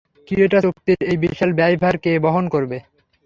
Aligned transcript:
কিয়েটো 0.27 0.57
চুক্তির 0.65 0.99
এই 1.03 1.17
বিশাল 1.23 1.51
ব্যয়ভার 1.59 1.95
কে 2.03 2.11
বহন 2.25 2.45
করবে? 2.53 2.77